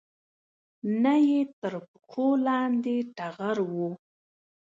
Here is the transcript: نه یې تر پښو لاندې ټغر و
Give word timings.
نه 1.03 1.13
یې 1.29 1.41
تر 1.59 1.73
پښو 1.91 2.27
لاندې 2.47 2.95
ټغر 3.17 3.57
و 3.73 3.73